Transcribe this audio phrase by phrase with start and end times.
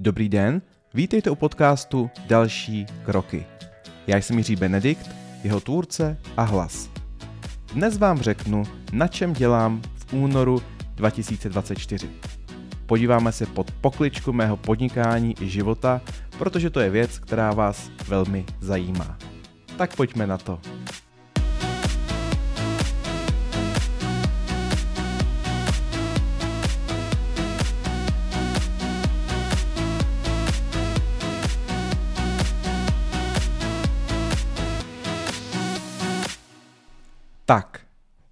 [0.00, 0.62] Dobrý den,
[0.94, 3.46] vítejte u podcastu Další kroky.
[4.06, 5.10] Já jsem Jiří Benedikt,
[5.44, 6.90] jeho tvůrce a hlas.
[7.74, 10.62] Dnes vám řeknu, na čem dělám v únoru
[10.94, 12.10] 2024.
[12.86, 16.00] Podíváme se pod pokličku mého podnikání i života,
[16.38, 19.18] protože to je věc, která vás velmi zajímá.
[19.76, 20.60] Tak pojďme na to.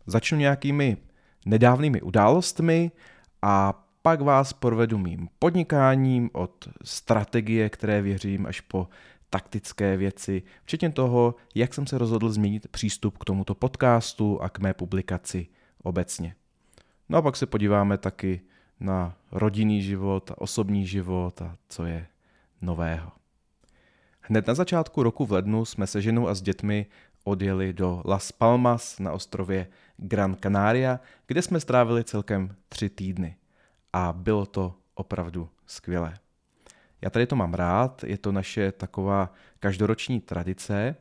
[0.06, 0.96] Začnu nějakými
[1.46, 2.90] nedávnými událostmi
[3.42, 8.88] a pak vás provedu mým podnikáním od strategie, které věřím, až po
[9.30, 14.58] taktické věci, včetně toho, jak jsem se rozhodl změnit přístup k tomuto podcastu a k
[14.58, 15.46] mé publikaci
[15.82, 16.34] obecně.
[17.08, 18.40] No a pak se podíváme taky
[18.80, 22.06] na rodinný život a osobní život a co je
[22.60, 23.12] nového.
[24.20, 26.86] Hned na začátku roku v lednu jsme se ženou a s dětmi
[27.26, 33.36] odjeli do Las Palmas na ostrově Gran Canaria, kde jsme strávili celkem tři týdny.
[33.92, 36.18] A bylo to opravdu skvělé.
[37.02, 40.76] Já tady to mám rád, je to naše taková každoroční tradice.
[40.78, 40.94] E,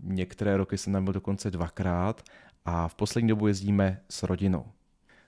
[0.00, 2.22] některé roky jsem tam byl dokonce dvakrát
[2.64, 4.64] a v poslední dobu jezdíme s rodinou.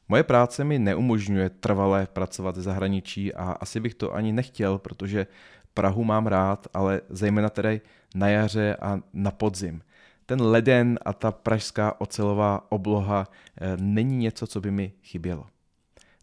[0.09, 5.27] Moje práce mi neumožňuje trvalé pracovat v zahraničí a asi bych to ani nechtěl, protože
[5.75, 7.81] Prahu mám rád, ale zejména tedy
[8.15, 9.83] na jaře a na podzim
[10.29, 13.29] ten leden a ta pražská ocelová obloha
[13.61, 15.47] eh, není něco, co by mi chybělo.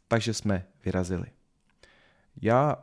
[0.07, 1.25] Takže jsme vyrazili.
[2.41, 2.75] Já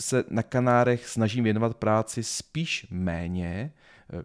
[0.00, 3.72] se na Kanárech snažím věnovat práci spíš méně.
[4.12, 4.22] Eh,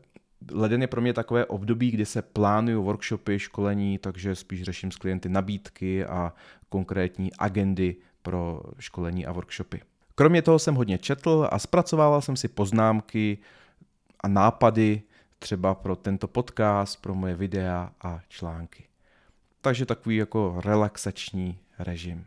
[0.52, 4.96] leden je pro mě takové období, kdy se plánují workshopy, školení, takže spíš řeším s
[4.96, 6.34] klienty nabídky a
[6.70, 9.82] konkrétní agendy pro školení a workshopy.
[10.16, 13.38] Kromě toho jsem hodně četl a zpracovával jsem si poznámky
[14.20, 15.02] a nápady
[15.44, 18.84] třeba pro tento podcast, pro moje videa a články.
[19.62, 22.26] Takže takový jako relaxační režim.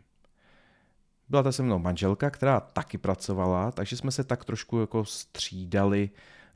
[1.29, 6.09] Byla to se mnou manželka, která taky pracovala, takže jsme se tak trošku jako střídali,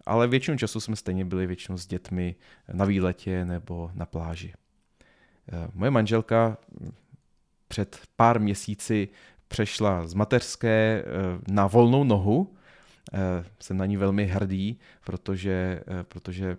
[0.06, 2.36] ale většinu času jsme stejně byli většinou s dětmi
[2.74, 4.54] na výletě nebo na pláži.
[5.54, 6.58] Eh, moje manželka
[7.68, 9.10] před pár měsíci
[9.48, 11.04] přešla z mateřské eh,
[11.48, 12.56] na volnou nohu,
[13.60, 16.58] jsem na ní velmi hrdý, protože, eh, protože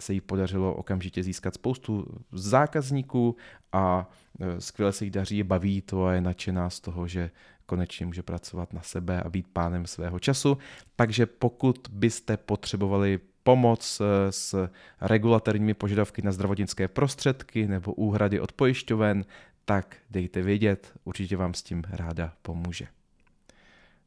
[0.00, 3.36] se jí podařilo okamžitě získat spoustu zákazníků
[3.72, 7.30] a eh, skvěle se jí daří, baví to a je nadšená z toho, že
[7.66, 10.58] konečně může pracovat na sebe a být pánem svého času.
[10.96, 14.68] Takže pokud byste potřebovali pomoc s
[15.00, 19.24] regulatorními požadavky na zdravotnické prostředky nebo úhrady od pojišťoven,
[19.64, 22.86] tak dejte vědět, určitě vám s tím ráda pomůže.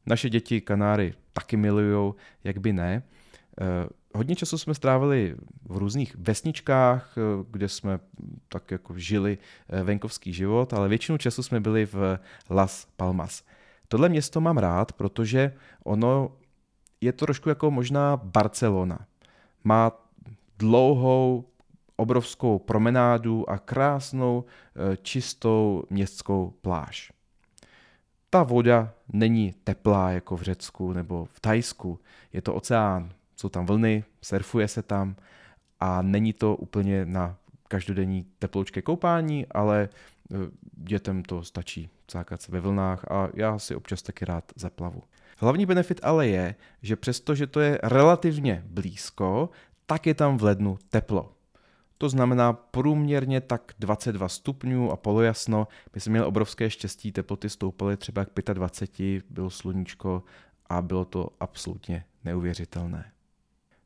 [0.06, 3.02] Naše děti Kanáry taky milujou, jak by ne.
[3.60, 7.98] Eh, hodně času jsme strávili v různých vesničkách, eh, kde jsme
[8.48, 9.38] tak jako žili
[9.68, 12.18] eh, venkovský život, ale většinu času jsme byli v
[12.50, 13.42] Las Palmas.
[13.88, 15.52] Tohle město mám rád, protože
[15.84, 16.32] ono
[17.00, 19.06] je to trošku jako možná Barcelona.
[19.64, 19.92] Má
[20.58, 21.44] dlouhou,
[21.96, 24.44] obrovskou promenádu a krásnou,
[25.02, 27.12] čistou městskou pláž
[28.34, 32.00] ta voda není teplá jako v Řecku nebo v Tajsku.
[32.32, 35.16] Je to oceán, jsou tam vlny, surfuje se tam
[35.80, 37.36] a není to úplně na
[37.68, 39.88] každodenní teploučké koupání, ale e,
[40.72, 45.02] dětem to stačí cákat se ve vlnách a já si občas taky rád zaplavu.
[45.38, 49.50] Hlavní benefit ale je, že přestože to je relativně blízko,
[49.86, 51.33] tak je tam v lednu teplo.
[52.04, 55.68] To znamená průměrně tak 22 stupňů a polojasno.
[55.94, 60.22] My jsme měli obrovské štěstí, teploty stoupaly třeba k 25, bylo sluníčko
[60.66, 63.12] a bylo to absolutně neuvěřitelné.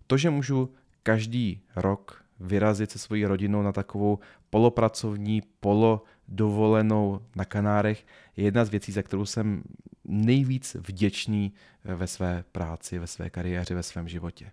[0.07, 4.19] To, že můžu každý rok vyrazit se svojí rodinou na takovou
[4.51, 9.63] polopracovní, polodovolenou na Kanárech, je jedna z věcí, za kterou jsem
[10.05, 11.53] nejvíc vděčný
[11.85, 14.51] ve své práci, ve své kariéře, ve svém životě.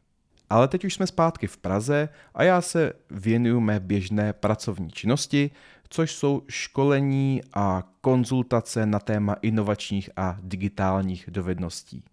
[0.50, 5.52] Ale teď už jsme zpátky v Praze a já se věnuju mé běžné pracovní činnosti,
[5.90, 12.04] což jsou školení a konzultace na téma inovačních a digitálních dovedností.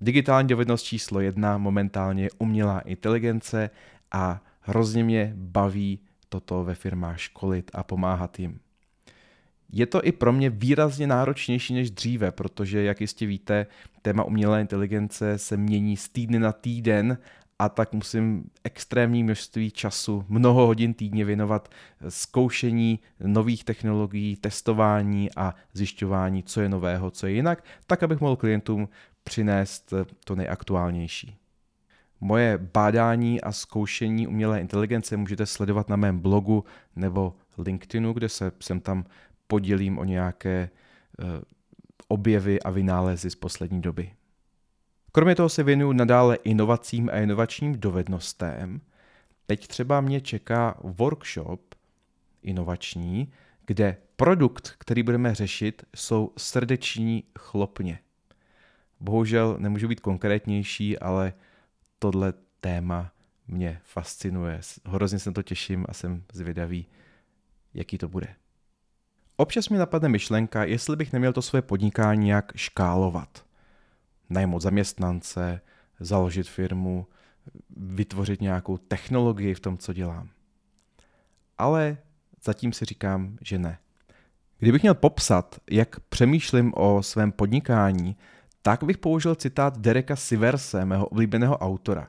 [0.00, 3.70] Digitální dovednost číslo jedna momentálně je umělá inteligence
[4.12, 8.60] a hrozně mě baví toto ve firmách školit a pomáhat jim.
[9.72, 13.66] Je to i pro mě výrazně náročnější než dříve, protože, jak jistě víte,
[14.02, 17.18] téma umělé inteligence se mění z týdny na týden
[17.58, 21.68] a tak musím extrémní množství času, mnoho hodin týdně věnovat
[22.08, 28.36] zkoušení nových technologií, testování a zjišťování, co je nového, co je jinak, tak abych mohl
[28.36, 28.88] klientům
[29.24, 29.94] přinést
[30.24, 31.36] to nejaktuálnější.
[32.20, 36.64] Moje bádání a zkoušení umělé inteligence můžete sledovat na mém blogu
[36.96, 39.04] nebo LinkedInu, kde se sem tam
[39.46, 40.70] podělím o nějaké
[41.18, 41.26] uh,
[42.08, 44.12] objevy a vynálezy z poslední doby.
[45.12, 48.80] Kromě toho se věnuju nadále inovacím a inovačním dovednostem.
[49.46, 51.74] Teď třeba mě čeká workshop
[52.42, 53.32] inovační,
[53.66, 57.98] kde produkt, který budeme řešit, jsou srdeční chlopně.
[59.00, 61.32] Bohužel nemůžu být konkrétnější, ale
[61.98, 63.12] tohle téma
[63.46, 64.60] mě fascinuje.
[64.84, 66.86] Hrozně se to těším a jsem zvědavý,
[67.74, 68.34] jaký to bude.
[69.36, 73.44] Občas mi napadne myšlenka, jestli bych neměl to své podnikání nějak škálovat.
[74.30, 75.60] Najmout zaměstnance,
[76.00, 77.06] založit firmu,
[77.76, 80.28] vytvořit nějakou technologii v tom, co dělám.
[81.58, 81.98] Ale
[82.44, 83.78] zatím si říkám, že ne.
[84.58, 88.16] Kdybych měl popsat, jak přemýšlím o svém podnikání,
[88.62, 92.08] tak bych použil citát Dereka Siverse, mého oblíbeného autora,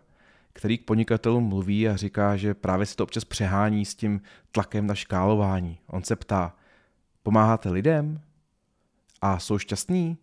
[0.54, 4.22] který k podnikatelům mluví a říká, že právě se to občas přehání s tím
[4.52, 5.80] tlakem na škálování.
[5.88, 6.56] On se ptá,
[7.24, 8.22] pomáháte lidem?
[9.22, 10.18] A jsou šťastní?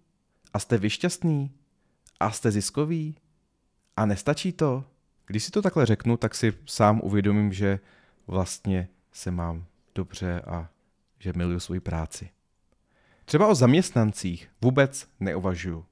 [0.55, 1.50] A jste vy šťastní?
[2.20, 3.17] A jste ziskový?
[3.97, 4.85] A nestačí to?
[5.26, 7.81] Když si to takhle řeknu, tak si sám uvědomím, že
[8.26, 9.64] vlastně se mám
[9.94, 10.69] dobře a
[11.19, 12.31] že miluju svoji práci.
[13.25, 15.85] Třeba o zaměstnancích vůbec neuvažuju.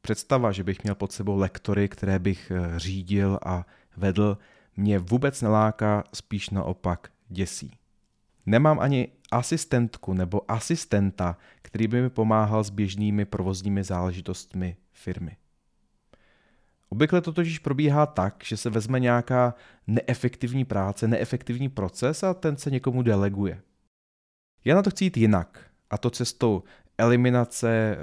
[0.00, 4.38] Představa, že bych měl pod sebou lektory, které bych eh, řídil a vedl,
[4.76, 7.78] mě vůbec neláká, spíš naopak děsí.
[8.46, 15.36] Nemám ani asistentku nebo asistenta, který by mi pomáhal s běžnými provozními záležitostmi firmy.
[16.88, 19.54] Obvykle to totiž probíhá tak, že se vezme nějaká
[19.86, 23.62] neefektivní práce, neefektivní proces a ten se někomu deleguje.
[24.64, 26.62] Já na to chci jít jinak, a to cestou
[26.98, 27.96] eliminace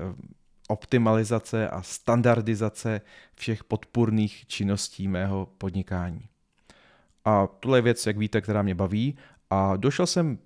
[0.67, 3.01] optimalizace a standardizace
[3.35, 6.27] všech podpůrných činností mého podnikání.
[7.25, 9.17] A tohle je věc, jak víte, která mě baví
[9.53, 10.37] a došel jsem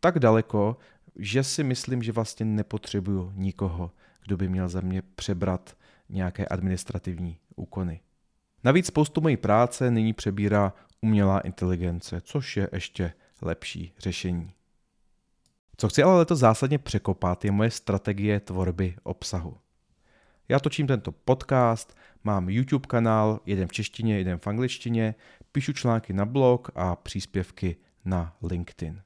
[0.00, 0.76] tak daleko,
[1.16, 3.90] že si myslím, že vlastně nepotřebuju nikoho,
[4.24, 5.76] kdo by měl za mě přebrat
[6.08, 8.00] nějaké administrativní úkony.
[8.64, 13.12] Navíc spoustu mojí práce nyní přebírá umělá inteligence, což je ještě
[13.42, 14.52] lepší řešení.
[15.76, 19.56] Co chci ale letos zásadně překopat, je moje strategie tvorby obsahu.
[20.48, 25.14] Já točím tento podcast, mám YouTube kanál, jeden v češtině, jeden v angličtině,
[25.52, 29.02] píšu články na blog a příspěvky na LinkedIn.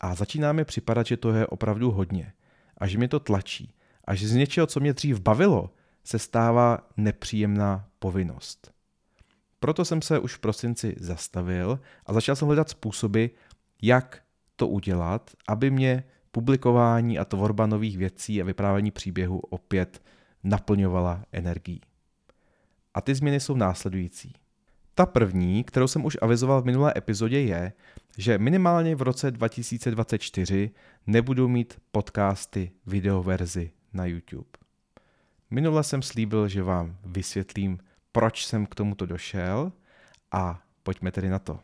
[0.00, 2.32] A začíná mi připadat, že to je opravdu hodně
[2.78, 5.70] a že mě to tlačí a že z něčeho, co mě dřív bavilo,
[6.04, 8.72] se stává nepříjemná povinnost.
[9.60, 13.26] Proto jsem se už v prosinci zastavil a začal jsem hledat způsoby,
[13.82, 14.22] jak
[14.56, 20.02] to udělat, aby mě publikování a tvorba nových věcí a vyprávění příběhu opět
[20.44, 21.80] naplňovala energií.
[22.94, 24.32] A ty změny jsou následující.
[24.94, 27.72] Ta první, kterou jsem už avizoval v minulé epizodě, je,
[28.18, 30.70] že minimálně v roce 2024
[31.06, 34.48] nebudu mít podcasty videoverzi na YouTube.
[35.50, 37.78] Minule jsem slíbil, že vám vysvětlím,
[38.12, 39.72] proč jsem k tomuto došel
[40.32, 41.60] a pojďme tedy na to.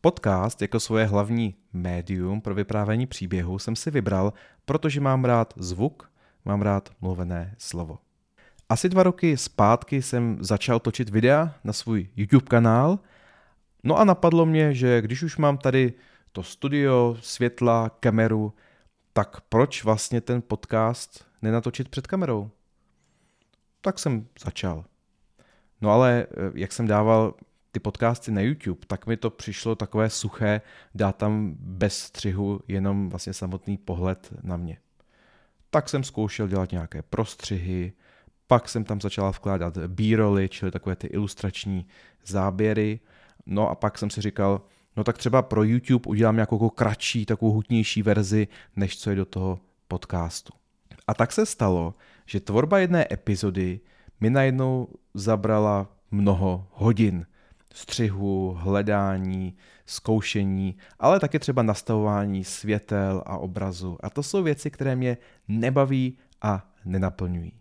[0.00, 4.32] Podcast jako svoje hlavní médium pro vyprávění příběhu jsem si vybral,
[4.64, 6.10] protože mám rád zvuk
[6.48, 7.98] mám rád mluvené slovo.
[8.68, 12.98] Asi dva roky zpátky jsem začal točit videa na svůj YouTube kanál,
[13.82, 15.92] no a napadlo mě, že když už mám tady
[16.32, 18.54] to studio, světla, kameru,
[19.12, 22.50] tak proč vlastně ten podcast nenatočit před kamerou?
[23.80, 24.84] Tak jsem začal.
[25.80, 27.34] No ale eh, jak jsem dával
[27.72, 30.60] ty podcasty na YouTube, tak mi to přišlo takové suché
[30.94, 34.78] dát tam bez střihu jenom vlastně samotný pohled na mě
[35.70, 37.92] tak jsem zkoušel dělat nějaké prostřihy,
[38.48, 41.86] pak jsem tam začala vkládat b čili takové ty ilustrační
[42.26, 43.00] záběry,
[43.46, 44.60] no a pak jsem si říkal,
[44.96, 49.24] no tak třeba pro YouTube udělám nějakou kratší, takovou hutnější verzi, než co je do
[49.24, 50.52] toho podcastu.
[51.06, 51.94] A tak se stalo,
[52.26, 53.80] že tvorba jedné epizody
[54.20, 57.26] mi najednou zabrala mnoho hodin–
[57.74, 63.98] střihu, hledání, zkoušení, ale také třeba nastavování světel a obrazu.
[64.00, 65.16] A to jsou věci, které mě
[65.48, 67.52] nebaví a nenaplňují.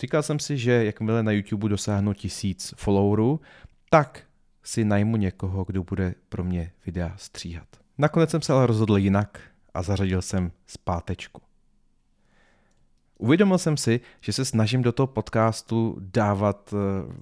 [0.00, 3.40] Říkal jsem si, že jakmile na YouTube dosáhnu tisíc followerů,
[3.90, 4.22] tak
[4.62, 7.68] si najmu někoho, kdo bude pro mě videa stříhat.
[7.98, 9.40] Nakonec jsem se ale rozhodl jinak
[9.74, 11.42] a zařadil jsem zpátečku.
[13.18, 17.12] Uvědomil jsem si, že se snažím do toho podcastu dávat eh,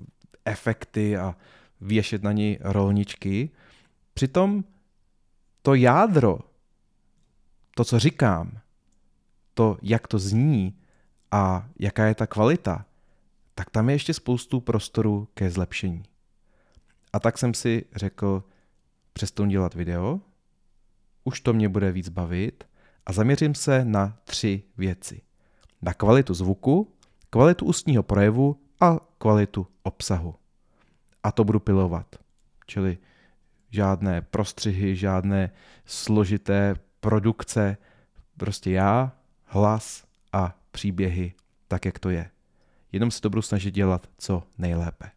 [0.45, 1.37] efekty a
[1.81, 3.51] věšet na něj rolničky.
[4.15, 4.65] Přitom
[5.63, 6.39] to jádro,
[7.75, 8.59] to, co říkám,
[9.55, 10.75] to, jak to zní
[11.37, 12.85] a jaká je ta kvalita,
[13.55, 16.03] tak tam je ještě spoustu prostoru ke zlepšení.
[17.13, 18.45] A tak jsem si řekl,
[19.13, 20.21] přestanu dělat video,
[21.25, 22.65] už to mě bude víc bavit
[23.07, 25.21] a zaměřím se na tři věci.
[25.83, 26.93] Na kvalitu zvuku,
[27.31, 30.35] kvalitu ústního projevu a kvalitu obsahu.
[31.23, 32.17] A to budu pilovat.
[32.67, 32.99] Čili
[33.71, 35.51] žádné prostřihy, žádné
[35.85, 37.77] složité produkce,
[38.37, 39.13] prostě já,
[39.45, 41.33] hlas a příběhy
[41.69, 42.31] tak, jak to je.
[42.93, 45.11] Jenom se to budu snažit dělat co nejlépe.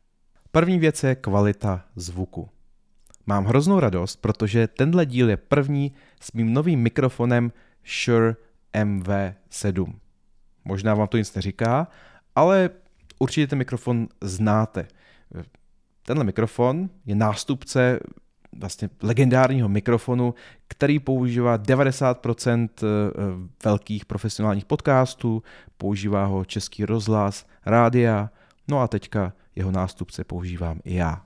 [0.52, 2.50] První věc je kvalita zvuku.
[3.26, 7.52] Mám hroznou radost, protože tenhle díl je první s mým novým mikrofonem
[7.84, 8.36] Shure
[8.74, 9.94] MV7.
[10.66, 11.88] Možná vám to nic neříká,
[12.36, 12.70] ale
[13.20, 14.88] určitě ten mikrofon znáte.
[16.06, 18.00] Tenhle mikrofon je nástupce
[18.58, 20.34] vlastně legendárního mikrofonu,
[20.68, 22.88] který používá 90% eh,
[23.64, 25.44] velkých profesionálních podcastů,
[25.78, 28.30] používá ho Český rozhlas, rádia,
[28.68, 31.26] no a teďka jeho nástupce používám i já.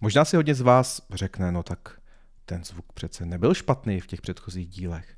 [0.00, 2.00] Možná si hodně z vás řekne, no tak
[2.44, 5.16] ten zvuk přece nebyl špatný v těch předchozích dílech.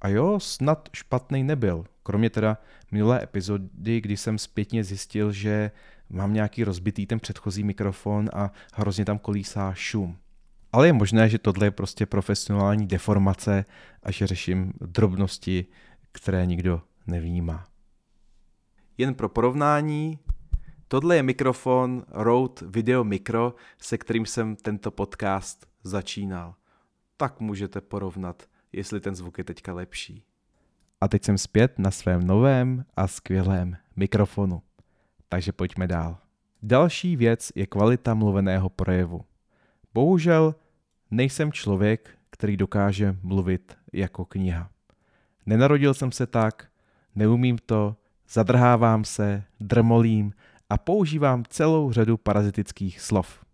[0.00, 1.84] A jo, snad špatný nebyl.
[2.02, 2.58] Kromě teda
[2.92, 5.70] minulé epizody, kdy jsem zpětně zjistil, že
[6.10, 10.16] mám nějaký rozbitý ten předchozí mikrofon a hrozně tam kolísá šum.
[10.72, 13.64] Ale je možné, že tohle je prostě profesionální deformace
[14.02, 15.66] a že řeším drobnosti,
[16.12, 17.66] které nikdo nevnímá.
[18.98, 20.18] Jen pro porovnání,
[20.88, 26.54] tohle je mikrofon Rode Video Micro, se kterým jsem tento podcast začínal.
[27.16, 30.24] Tak můžete porovnat, jestli ten zvuk je teďka lepší.
[31.00, 34.62] A teď jsem zpět na svém novém a skvělém mikrofonu.
[35.28, 36.16] Takže pojďme dál.
[36.62, 39.24] Další věc je kvalita mluveného projevu.
[39.94, 40.54] Bohužel
[41.10, 44.70] nejsem člověk, který dokáže mluvit jako kniha.
[45.46, 46.68] Nenarodil jsem se tak,
[47.14, 47.96] neumím to,
[48.28, 50.32] zadrhávám se, drmolím
[50.70, 53.44] a používám celou řadu parazitických slov.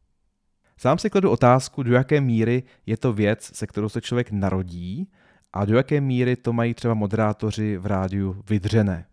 [0.76, 5.10] Sám si kladu otázku, do jaké míry je to věc, se kterou se člověk narodí
[5.52, 9.06] a do jaké míry to mají třeba moderátoři v rádiu vydřené.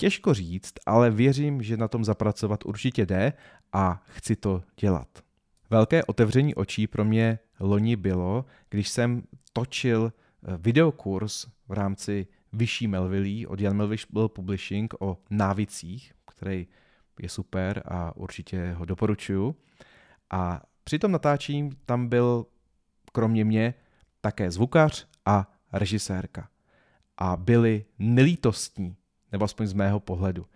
[0.00, 3.32] Těžko říct, ale věřím, že na tom zapracovat určitě jde
[3.72, 5.08] a chci to dělat.
[5.70, 12.88] Velké otevření očí pro mě loni bylo, když jsem točil eh, videokurs v rámci Vyšší
[12.88, 16.66] Melvillí od Jan Melville Publishing o návicích, který
[17.22, 19.56] je super a určitě ho doporučuju.
[20.30, 22.46] A při tom natáčení tam byl
[23.12, 23.74] kromě mě
[24.20, 26.48] také zvukař a režisérka.
[27.16, 28.96] A byli nelítostní
[29.32, 30.46] nebo aspoň z mého pohledu.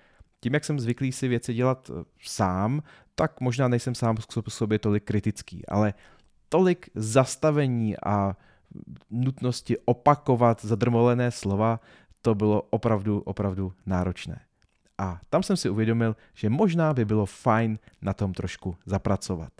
[0.40, 2.82] Tím, jak jsem zvyklý si věci dělat eh, sám,
[3.14, 5.94] tak možná nejsem sám k sobě tolik kritický, ale
[6.48, 8.36] tolik zastavení a
[9.10, 11.80] nutnosti opakovat zadrmolené slova,
[12.22, 14.40] to bylo opravdu, opravdu náročné.
[14.98, 19.52] A tam jsem si uvědomil, že možná by bylo fajn na tom trošku zapracovat.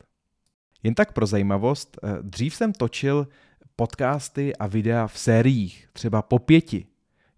[0.83, 3.28] Jen tak pro zajímavost, eh, dřív jsem točil
[3.76, 6.87] podcasty a videa v sériích, třeba po pěti,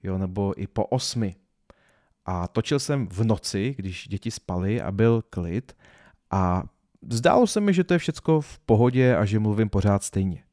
[0.02, 1.36] jo, nebo i po osmi.
[2.26, 5.76] A točil jsem v noci, když děti spaly a byl klid
[6.30, 6.64] a
[7.10, 10.44] zdálo se mi, že to je všecko v pohodě a že mluvím pořád stejně.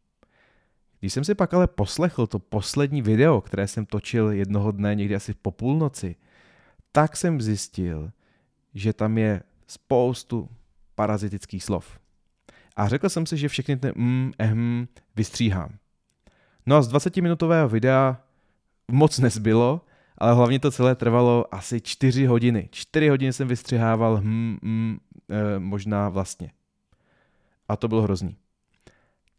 [1.00, 5.16] Když jsem si pak ale poslechl to poslední video, které jsem točil jednoho dne někdy
[5.16, 6.16] asi po půlnoci,
[6.92, 8.12] tak jsem zjistil,
[8.74, 10.50] že tam je spoustu
[10.96, 12.00] parazitických slov.
[12.75, 15.70] A řekl jsem si, že všechny ty mm, ehm vystříhám.
[16.66, 18.22] No a z 20-minutového videa
[18.92, 19.82] moc nezbylo,
[20.22, 22.70] ale hlavně to celé trvalo asi čtyři hodiny.
[22.72, 24.98] Čtyři hodiny jsem vystřihával hm, hm,
[25.30, 26.51] e, možná vlastně.
[27.68, 28.38] A to bylo hrozný.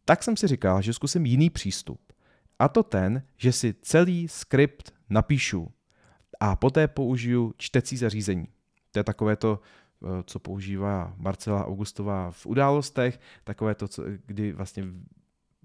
[0.05, 2.01] Tak jsem si říkal, že zkusím jiný přístup.
[2.59, 5.71] A to ten, že si celý skript napíšu
[6.41, 8.49] a poté použiju čtecí zařízení.
[8.93, 9.61] To je takové to,
[10.05, 13.87] eh, co používá Marcela Augustová v událostech, takové to,
[14.27, 14.85] kdy vlastně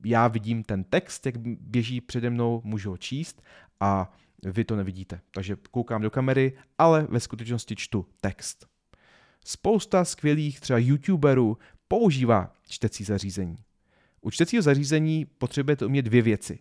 [0.06, 3.42] já vidím ten text, jak běží přede mnou, můžu ho číst
[3.80, 5.22] a vy to nevidíte.
[5.32, 8.68] Takže koukám do kamery, ale ve skutečnosti čtu text.
[9.46, 13.58] Spousta skvělých třeba youtuberů používá čtecí zařízení.
[14.22, 16.60] U čtecího zařízení potřebujete umět dvě věci.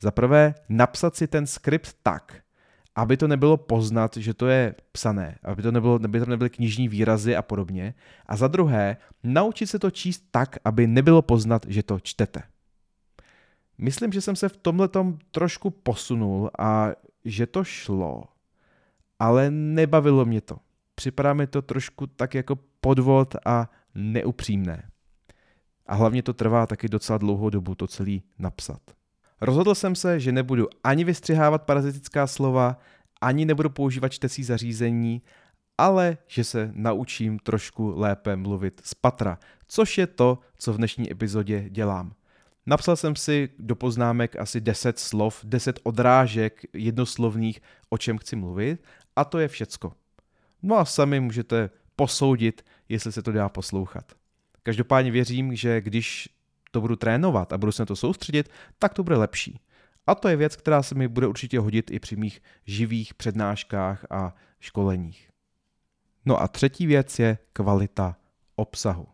[0.00, 2.42] Za prvé, napsat si ten skript tak,
[2.94, 6.88] aby to nebylo poznat, že to je psané, aby to nebylo, aby to nebyly knižní
[6.88, 7.94] výrazy a podobně.
[8.26, 12.42] A za druhé, naučit se to číst tak, aby nebylo poznat, že to čtete.
[13.78, 14.88] Myslím, že jsem se v tomhle
[15.30, 16.88] trošku posunul a
[17.24, 18.24] že to šlo,
[19.18, 20.56] ale nebavilo mě to.
[20.94, 24.90] připadá mi to trošku tak jako podvod a neupřímné.
[25.86, 28.80] A hlavně to trvá taky docela dlouhou dobu to celý napsat.
[29.40, 32.78] Rozhodl jsem se, že nebudu ani vystřihávat parazitická slova,
[33.20, 35.22] ani nebudu používat čtecí zařízení,
[35.78, 41.12] ale že se naučím trošku lépe mluvit z patra, což je to, co v dnešní
[41.12, 42.12] epizodě dělám.
[42.66, 48.84] Napsal jsem si do poznámek asi 10 slov, 10 odrážek jednoslovných, o čem chci mluvit
[49.16, 49.92] a to je všecko.
[50.62, 54.12] No a sami můžete posoudit, jestli se to dá poslouchat.
[54.62, 56.28] Každopádně věřím, že když
[56.70, 59.60] to budu trénovat a budu se na to soustředit, tak to bude lepší.
[60.06, 64.06] A to je věc, která se mi bude určitě hodit i při mých živých přednáškách
[64.10, 65.30] a školeních.
[66.24, 68.16] No a třetí věc je kvalita
[68.56, 69.06] obsahu.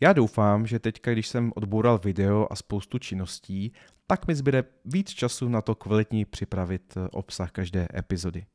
[0.00, 3.72] Já doufám, že teďka, když jsem odboural video a spoustu činností,
[4.06, 8.46] tak mi zbyde víc času na to kvalitně připravit eh, obsah každé epizody.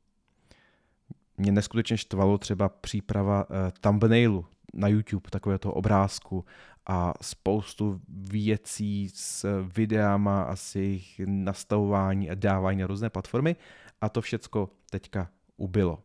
[1.37, 6.45] Mě neskutečně štvalo třeba příprava uh, thumbnailu na YouTube, takového obrázku
[6.85, 13.55] a spoustu věcí s videama a s jejich nastavování a dávání na různé platformy
[14.01, 16.03] a to všecko teďka ubylo.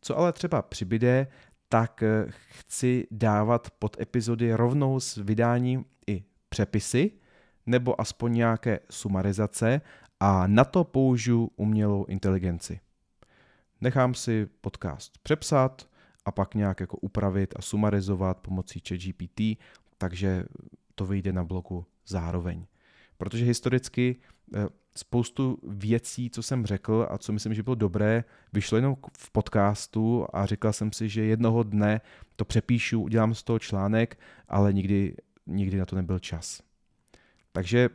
[0.00, 1.26] Co ale třeba přibyde,
[1.74, 7.10] tak eh, chci dávat pod epizody rovnou s vydáním i přepisy,
[7.66, 9.80] nebo aspoň nějaké sumarizace
[10.20, 12.80] a na to použiju umělou inteligenci.
[13.80, 15.88] Nechám si podcast přepsat
[16.24, 19.40] a pak nějak jako upravit a sumarizovat pomocí ChatGPT,
[19.98, 20.44] takže
[20.94, 22.66] to vyjde na bloku zároveň.
[23.24, 24.16] Protože historicky
[24.54, 24.66] eh,
[24.96, 30.26] spoustu věcí, co jsem řekl a co myslím, že bylo dobré, vyšlo jenom v podcastu
[30.32, 32.00] a říkal jsem si, že jednoho dne
[32.36, 35.16] to přepíšu, udělám z toho článek, ale nikdy,
[35.46, 36.62] nikdy na to nebyl čas.
[37.52, 37.88] Takže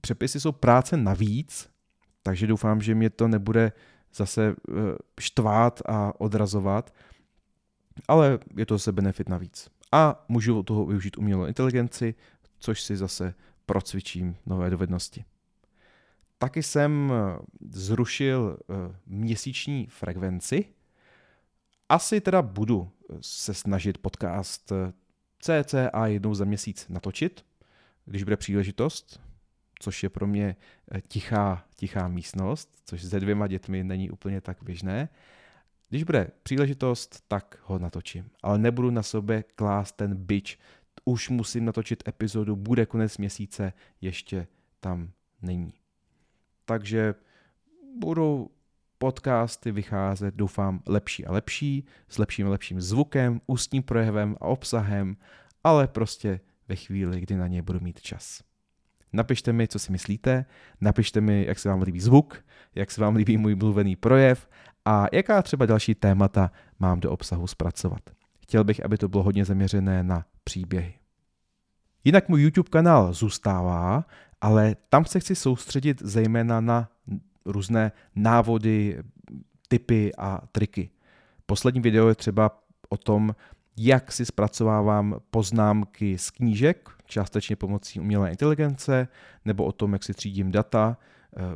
[0.00, 1.70] přepisy jsou práce navíc,
[2.22, 3.72] takže doufám, že mě to nebude
[4.14, 4.72] zase eh,
[5.20, 6.94] štvát a odrazovat,
[8.08, 9.70] ale je to zase benefit navíc.
[9.92, 12.14] A můžu toho využít umělou inteligenci,
[12.58, 13.34] což si zase
[13.68, 15.24] procvičím nové dovednosti.
[16.38, 17.38] Taky jsem eh,
[17.70, 20.64] zrušil eh, měsíční frekvenci.
[21.88, 24.72] Asi teda budu eh, se snažit podcast
[25.40, 27.44] CCA jednou za měsíc natočit,
[28.04, 29.20] když bude příležitost,
[29.80, 30.56] což je pro mě
[31.08, 35.08] tichá, tichá místnost, což se dvěma dětmi není úplně tak běžné.
[35.88, 38.30] Když bude příležitost, tak ho natočím.
[38.42, 40.58] Ale nebudu na sobě klást ten bič,
[41.08, 44.46] už musím natočit epizodu, bude konec měsíce, ještě
[44.80, 45.10] tam
[45.42, 45.74] není.
[46.64, 47.14] Takže
[47.98, 48.50] budou
[48.98, 55.16] podcasty vycházet, doufám, lepší a lepší, s lepším a lepším zvukem, ústním projevem a obsahem,
[55.64, 58.42] ale prostě ve chvíli, kdy na ně budu mít čas.
[59.12, 60.44] Napište mi, co si myslíte,
[60.80, 62.44] napište mi, jak se vám líbí zvuk,
[62.74, 64.48] jak se vám líbí můj mluvený projev
[64.84, 68.00] a jaká třeba další témata mám do obsahu zpracovat.
[68.42, 70.97] Chtěl bych, aby to bylo hodně zaměřené na příběhy.
[72.08, 74.04] Jinak můj YouTube kanál zůstává,
[74.40, 76.88] ale tam se chci soustředit zejména na
[77.44, 79.02] různé návody,
[79.68, 80.90] typy a triky.
[81.46, 83.34] Poslední video je třeba o tom,
[83.76, 89.08] jak si zpracovávám poznámky z knížek, částečně pomocí umělé inteligence,
[89.44, 90.96] nebo o tom, jak si třídím data.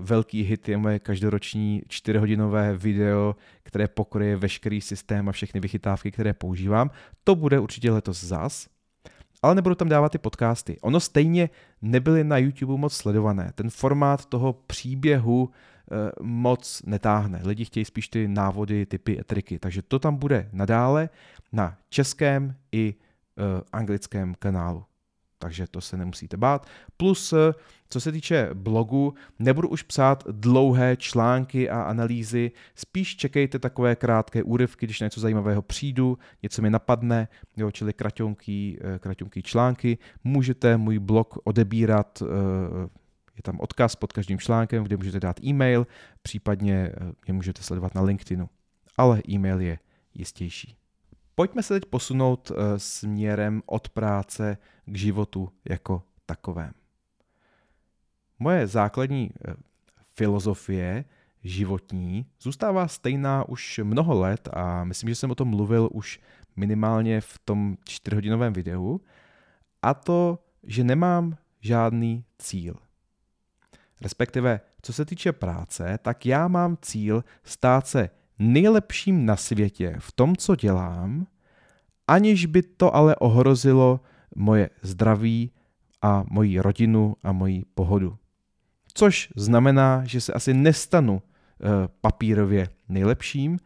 [0.01, 6.33] Velký hit je moje každoroční čtyřhodinové video, které pokryje veškerý systém a všechny vychytávky, které
[6.33, 6.91] používám.
[7.25, 8.72] To bude určitě letos zas
[9.43, 10.79] ale nebudu tam dávat ty podcasty.
[10.81, 11.51] Ono stejně
[11.83, 13.53] nebyly na YouTube moc sledované.
[13.55, 17.41] Ten formát toho příběhu e, moc netáhne.
[17.45, 19.59] Lidi chtějí spíš ty návody, typy a triky.
[19.59, 21.09] Takže to tam bude nadále
[21.53, 24.85] na českém i e, anglickém kanálu
[25.43, 26.67] takže to se nemusíte bát.
[26.97, 27.55] Plus, eh,
[27.89, 34.43] co se týče blogu, nebudu už psát dlouhé články a analýzy, spíš čekejte takové krátké
[34.43, 39.99] úryvky, když něco zajímavého přijdu, něco mi napadne, jo, čili kratonký, eh, kratonký články.
[40.25, 42.89] Můžete můj blog odebírat, eh,
[43.37, 45.87] je tam odkaz pod každým článkem, kde můžete dát e-mail,
[46.23, 46.93] případně
[47.27, 48.49] je můžete sledovat na LinkedInu.
[48.97, 49.79] Ale e-mail je
[50.15, 50.82] jistější.
[51.35, 56.73] Pojďme se teď posunout eh, směrem od práce k životu jako takovém.
[58.39, 59.55] Moje základní eh,
[60.15, 61.05] filozofie
[61.45, 66.21] životní zůstává stejná už mnoho let a myslím, že jsem o tom mluvil už
[66.57, 69.01] minimálně v tom čtyřhodinovém videu
[69.83, 72.75] a to, že nemám žádný cíl.
[74.01, 80.13] Respektive, co se týče práce, tak já mám cíl stát se nejlepším na světě v
[80.13, 81.27] tom, co dělám,
[82.07, 84.01] aniž by to ale ohrozilo
[84.37, 85.51] moje zdraví
[86.03, 88.19] a moji rodinu a moji pohodu.
[88.95, 93.59] Což znamená, že se asi nestanu eh, papírově nejlepším,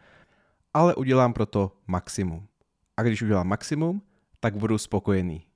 [0.75, 2.47] ale udělám pro to maximum.
[2.97, 4.03] A když udělám maximum,
[4.41, 5.47] tak budu spokojený.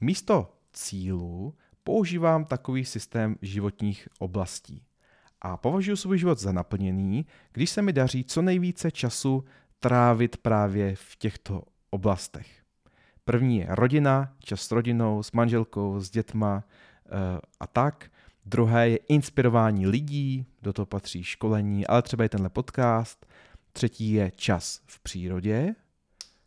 [0.00, 4.82] Místo cílů používám takový systém životních oblastí.
[5.40, 9.44] A považuji svůj život za naplněný, když se mi daří co nejvíce času
[9.78, 12.46] trávit právě v těchto oblastech.
[13.24, 18.10] První je rodina, čas s rodinou, s manželkou, s dětma e, a tak.
[18.44, 23.26] Druhé je inspirování lidí, do toho patří školení, ale třeba i tenhle podcast.
[23.72, 25.74] Třetí je čas v přírodě.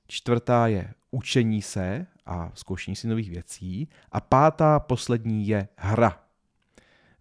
[0.07, 3.89] Čtvrtá je učení se a zkoušení si nových věcí.
[4.11, 6.23] A pátá, poslední je hra.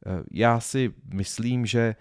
[0.07, 1.97] Eh, já si myslím, že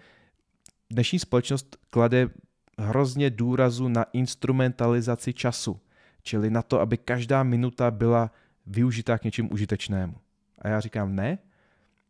[0.90, 2.30] dnešní společnost klade
[2.78, 5.80] hrozně důrazu na instrumentalizaci času,
[6.22, 8.30] čili na to, aby každá minuta byla
[8.66, 10.14] využitá k něčemu užitečnému.
[10.58, 11.38] A já říkám ne,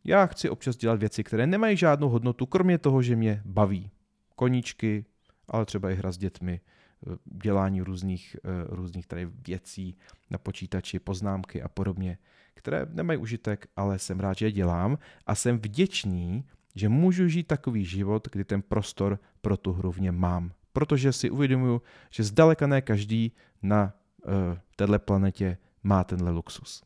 [0.05, 3.91] já chci občas dělat věci, které nemají žádnou hodnotu, kromě toho, že mě baví.
[4.37, 5.05] Koníčky,
[5.49, 9.97] ale třeba i hra s dětmi, eh, dělání různých, eh, různých tady věcí
[10.31, 12.19] na počítači, poznámky a podobně,
[12.59, 16.45] které nemají užitek, ale jsem rád, že je dělám a jsem vděčný,
[16.75, 20.53] že můžu žít takový život, kdy ten prostor pro tu hru v něm mám.
[20.73, 23.93] Protože si uvědomuju, že zdaleka ne každý na
[24.27, 24.33] uh,
[24.77, 26.83] této planetě má tenhle luxus.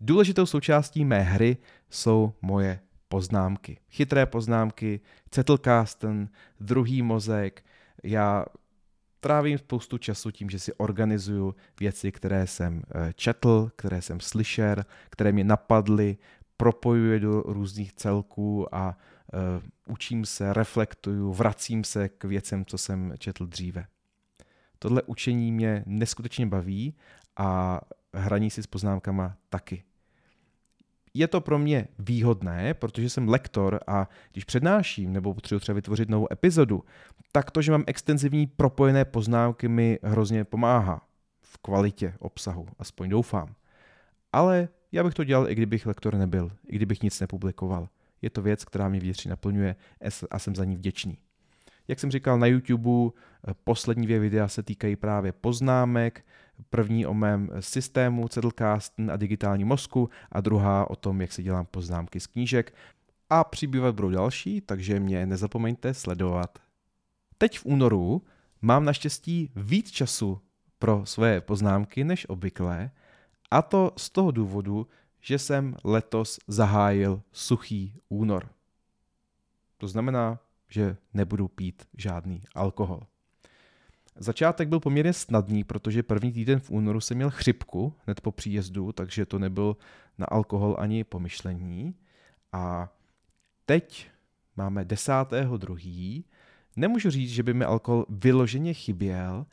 [0.00, 1.56] Důležitou součástí mé hry
[1.90, 3.78] jsou moje poznámky.
[3.90, 5.00] Chytré poznámky,
[5.34, 6.28] Zettelkasten,
[6.60, 7.64] druhý mozek.
[8.02, 8.44] Já
[9.22, 14.76] trávím spoustu času tím, že si organizuju věci, které jsem eh, četl, které jsem slyšel,
[15.10, 16.16] které mě napadly,
[16.56, 18.96] propojuji do různých celků a
[19.32, 19.40] uh,
[19.94, 23.86] učím se, reflektuju, vracím se k věcem, co jsem četl dříve.
[24.78, 26.94] Tohle učení mě neskutečně baví
[27.36, 27.80] a
[28.14, 29.84] hraní si s poznámkama taky
[31.14, 36.08] je to pro mě výhodné, protože jsem lektor a když přednáším nebo potřebuji třeba vytvořit
[36.08, 36.84] novou epizodu,
[37.32, 41.06] tak to, že mám extenzivní propojené poznámky, mi hrozně pomáhá
[41.40, 43.54] v kvalitě obsahu, aspoň doufám.
[44.32, 47.88] Ale já bych to dělal, i kdybych lektor nebyl, i kdybych nic nepublikoval.
[48.22, 49.76] Je to věc, která mě vnitřně naplňuje
[50.30, 51.18] a jsem za ní vděčný.
[51.88, 53.10] Jak jsem říkal na YouTube,
[53.64, 56.24] poslední dvě videa se týkají právě poznámek,
[56.70, 61.66] První o mém systému Zettelkasten a digitální mozku a druhá o tom, jak si dělám
[61.66, 62.74] poznámky z knížek.
[63.30, 66.58] A přibývat budou další, takže mě nezapomeňte sledovat.
[67.38, 68.22] Teď v únoru
[68.62, 70.40] mám naštěstí víc času
[70.78, 72.90] pro své poznámky než obvykle,
[73.50, 74.86] a to z toho důvodu,
[75.20, 78.48] že jsem letos zahájil suchý únor.
[79.76, 83.00] To znamená, že nebudu pít žádný alkohol.
[84.16, 88.92] Začátek byl poměrně snadný, protože první týden v únoru jsem měl chřipku hned po příjezdu,
[88.92, 89.76] takže to nebyl
[90.18, 91.94] na alkohol ani pomyšlení.
[92.52, 92.92] A
[93.66, 94.10] teď
[94.56, 96.24] máme 10.2.
[96.76, 99.46] Nemůžu říct, že by mi alkohol vyloženě chyběl,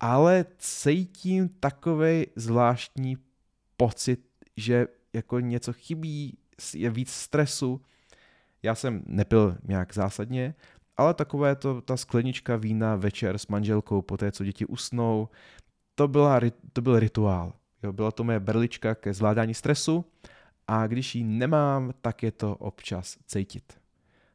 [0.00, 3.16] ale cítím takový zvláštní
[3.76, 6.38] pocit, že jako něco chybí,
[6.74, 7.80] je víc stresu.
[8.62, 10.54] Já jsem nepil nějak zásadně,
[10.96, 15.28] ale takové to, ta sklenička vína večer s manželkou po té, co děti usnou,
[15.94, 16.40] to, byla,
[16.72, 17.52] to byl rituál.
[17.82, 20.04] Jo, byla to moje berlička ke zvládání stresu
[20.68, 23.72] a když ji nemám, tak je to občas cítit.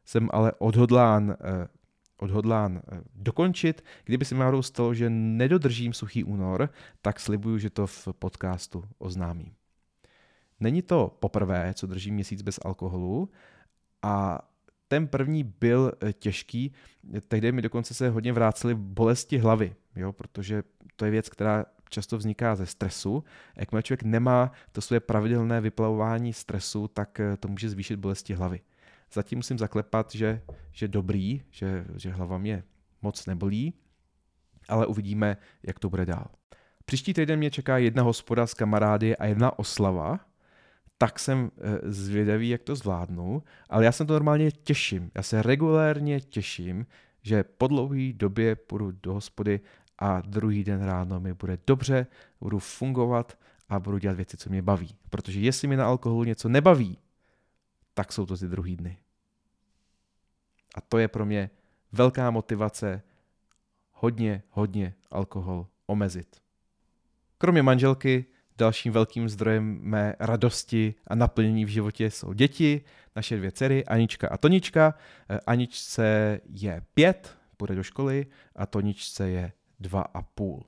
[0.05, 1.67] Jsem ale odhodlán, eh,
[2.17, 3.83] odhodlán eh, dokončit.
[4.03, 6.69] Kdyby se mi stalo, že nedodržím suchý únor,
[7.01, 9.53] tak slibuju, že to v podcastu oznámím.
[10.59, 13.29] Není to poprvé, co držím měsíc bez alkoholu
[14.01, 14.41] a
[14.87, 16.73] ten první byl eh, těžký,
[17.27, 20.63] tehdy mi dokonce se hodně vrácely bolesti hlavy, jo, protože
[20.95, 23.23] to je věc, která často vzniká ze stresu.
[23.55, 28.59] Jakmile člověk nemá to své pravidelné vyplavování stresu, tak eh, to může zvýšit bolesti hlavy.
[29.13, 32.63] Zatím musím zaklepat, že, že dobrý, že, že hlava mě
[33.01, 33.73] moc nebolí,
[34.69, 36.27] ale uvidíme, jak to bude dál.
[36.85, 40.19] Příští týden mě čeká jedna hospoda s kamarády a jedna oslava,
[40.97, 45.11] tak jsem eh, zvědavý, jak to zvládnu, ale já se to normálně těším.
[45.15, 46.85] Já se regulérně těším,
[47.21, 49.59] že po dlouhé době půjdu do hospody
[49.99, 52.07] a druhý den ráno mi bude dobře,
[52.41, 53.37] budu fungovat
[53.69, 54.95] a budu dělat věci, co mě baví.
[55.09, 56.97] Protože jestli mi na alkoholu něco nebaví,
[57.93, 58.97] tak jsou to ty druhý dny.
[60.75, 61.49] A to je pro mě
[61.91, 63.01] velká motivace
[63.91, 66.41] hodně, hodně alkohol omezit.
[67.37, 68.25] Kromě manželky
[68.57, 72.81] Dalším velkým zdrojem mé radosti a naplnění v životě jsou děti,
[73.15, 74.93] naše dvě dcery, Anička a Tonička.
[75.29, 80.63] Eh, Aničce je pět, půjde do školy a Toničce je dva a půl.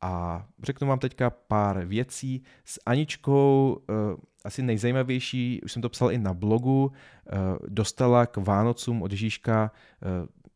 [0.00, 2.42] A řeknu vám teďka pár věcí.
[2.64, 3.96] S Aničkou uh,
[4.44, 9.70] asi nejzajímavější, už jsem to psal i na blogu, uh, dostala k Vánocům od Ježíška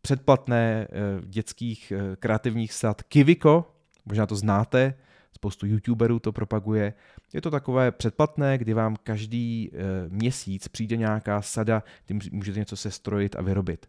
[0.03, 0.89] předplatné
[1.27, 4.95] dětských kreativních sad Kiviko, možná to znáte,
[5.33, 6.95] spoustu youtuberů to propaguje.
[7.33, 9.71] Je to takové předplatné, kdy vám každý
[10.09, 13.87] měsíc přijde nějaká sada, kdy můžete něco sestrojit a vyrobit.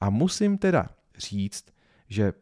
[0.00, 1.64] A musím teda říct,
[2.08, 2.32] že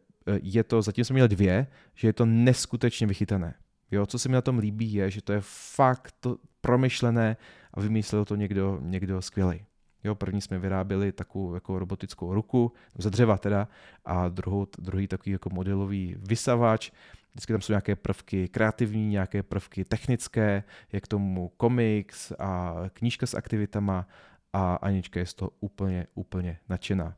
[0.41, 3.53] je to, zatím jsem měl dvě, že je to neskutečně vychytané.
[3.91, 5.39] Jo, co se mi na tom líbí, je, že to je
[5.75, 7.37] fakt to promyšlené
[7.73, 9.65] a vymyslel to někdo, někdo skvělý.
[10.03, 13.67] Jo, první jsme vyráběli takovou jako robotickou ruku, ze dřeva teda,
[14.05, 16.91] a druhou, druhý takový jako modelový vysavač.
[17.37, 23.25] Vždycky tam jsou nějaké prvky kreativní, nějaké prvky technické, je k tomu komiks a knížka
[23.25, 24.07] s aktivitama
[24.53, 27.15] a Anička je z toho úplně, úplně nadšená.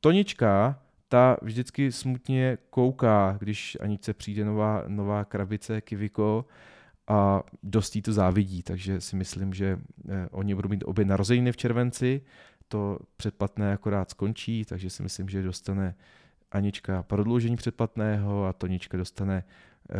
[0.00, 6.46] Tonička ta vždycky smutně kouká, když Aničce přijde nová, nová krabice Kiviko
[7.08, 11.52] a dost jí to závidí, takže si myslím, že eh, oni budou mít obě narozeniny
[11.52, 12.20] v červenci,
[12.68, 15.94] to předplatné akorát skončí, takže si myslím, že dostane
[16.50, 19.44] Anička prodloužení předplatného a Tonička dostane
[19.90, 19.94] eh,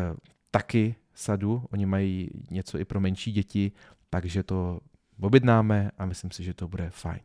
[0.50, 1.64] taky sadu.
[1.72, 3.72] Oni mají něco i pro menší děti,
[4.10, 4.80] takže to
[5.20, 7.20] objednáme a myslím si, že to bude fajn.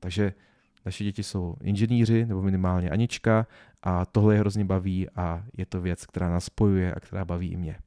[0.00, 0.32] Takže
[0.84, 3.46] naše děti jsou inženýři, nebo minimálně Anička,
[3.82, 7.52] a tohle je hrozně baví a je to věc, která nás spojuje a která baví
[7.52, 7.78] i mě.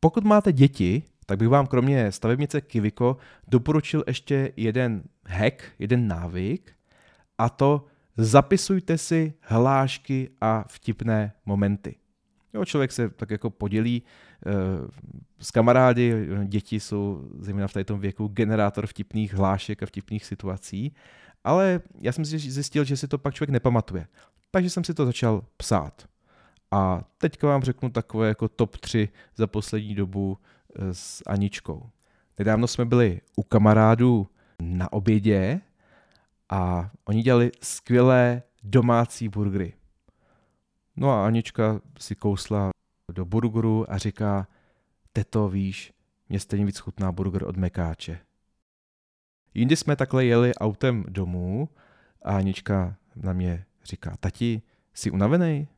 [0.00, 3.16] Pokud máte děti, tak bych vám kromě stavebnice Kiviko
[3.48, 6.72] doporučil ještě jeden hack, jeden návyk,
[7.38, 7.86] a to
[8.16, 11.96] zapisujte si hlášky a vtipné momenty.
[12.54, 14.52] Jo, člověk se tak jako podělí e,
[15.38, 20.94] s kamarády, děti jsou zejména v tom věku generátor vtipných hlášek a vtipných situací
[21.44, 24.06] ale já jsem si zjistil, že si to pak člověk nepamatuje.
[24.50, 26.08] Takže jsem si to začal psát.
[26.70, 31.90] A teďka vám řeknu takové jako top 3 za poslední dobu eh, s Aničkou.
[32.38, 34.28] Nedávno jsme byli u kamarádů
[34.62, 35.60] na obědě
[36.50, 39.74] a oni dělali skvělé domácí burgery.
[40.96, 42.70] No a Anička si kousla
[43.12, 44.48] do burgeru a říká,
[45.12, 45.92] teto víš,
[46.28, 48.18] mě stejně víc chutná burger od Mekáče.
[49.54, 51.68] Jindy jsme takhle jeli autem domů
[52.22, 54.62] a Anička na mě říká, tati,
[54.94, 55.68] jsi unavený?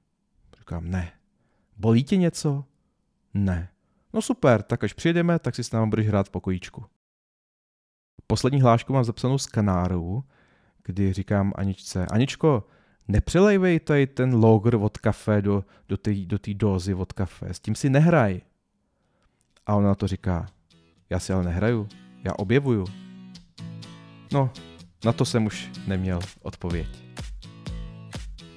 [0.59, 1.13] Říkám, ne.
[1.77, 2.65] Bolí tě něco?
[3.35, 3.69] Ne.
[4.13, 6.85] No super, tak až přijedeme, tak si s námi budeš hrát v pokojíčku.
[8.27, 10.25] Poslední hlášku mám zapsanou z Kanáru,
[10.85, 12.65] kdy říkám Aničce, Aničko,
[13.09, 17.75] nepřelejvej tady ten loger od kafe do, do té do dózy od kafe, s tím
[17.75, 18.41] si nehraj.
[19.67, 20.47] A ona to říká,
[21.11, 21.89] já si ale nehraju,
[22.25, 22.87] já objevuju.
[24.33, 24.51] No,
[25.05, 26.89] na to jsem už neměl odpověď.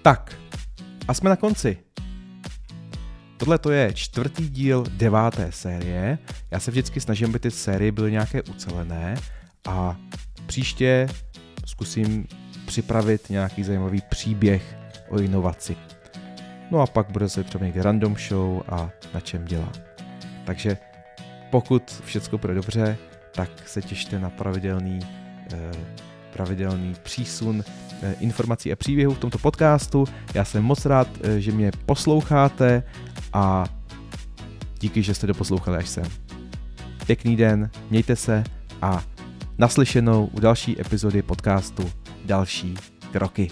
[0.02, 0.36] Tak,
[1.08, 1.78] a jsme na konci.
[3.38, 6.18] Tohle to je čtvrtý díl deváté série.
[6.52, 9.16] Já se vždycky snažím, aby ty série byly nějaké ucelené
[9.68, 9.98] a
[10.46, 11.08] příště
[11.66, 12.28] zkusím
[12.66, 14.76] připravit nějaký zajímavý příběh
[15.10, 15.76] o inovaci.
[16.72, 19.72] No a pak bude se třeba někde random show a na čem dělám.
[20.46, 20.78] Takže
[21.52, 22.98] pokud všechno bude dobře,
[23.36, 25.00] tak se těšte na pravidelný
[25.54, 25.72] Eh,
[26.34, 27.64] pravidelný přísun
[28.02, 30.06] eh, informací a příběhů v tomto podcastu.
[30.34, 32.84] Já jsem moc rád, eh, že mě posloucháte
[33.34, 33.66] a
[34.80, 36.06] díky, že jste doposlouchali až sem.
[37.06, 38.44] Pěkný den, mějte se
[38.82, 39.04] a
[39.58, 41.92] naslyšenou u další epizody podcastu
[42.26, 42.76] Další
[43.12, 43.48] kroky.